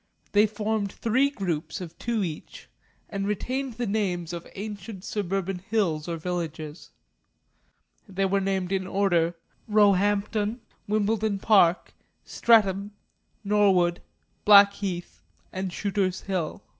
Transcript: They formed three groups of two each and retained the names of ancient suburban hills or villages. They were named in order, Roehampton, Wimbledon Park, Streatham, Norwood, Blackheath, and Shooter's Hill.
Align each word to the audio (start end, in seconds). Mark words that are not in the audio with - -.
They 0.31 0.47
formed 0.47 0.91
three 0.91 1.29
groups 1.29 1.79
of 1.79 1.95
two 1.99 2.23
each 2.23 2.67
and 3.07 3.27
retained 3.27 3.73
the 3.75 3.85
names 3.85 4.33
of 4.33 4.47
ancient 4.55 5.03
suburban 5.05 5.59
hills 5.59 6.07
or 6.07 6.17
villages. 6.17 6.89
They 8.09 8.25
were 8.25 8.41
named 8.41 8.71
in 8.71 8.87
order, 8.87 9.35
Roehampton, 9.67 10.61
Wimbledon 10.87 11.37
Park, 11.37 11.93
Streatham, 12.23 12.93
Norwood, 13.43 14.01
Blackheath, 14.43 15.21
and 15.53 15.71
Shooter's 15.71 16.21
Hill. 16.21 16.63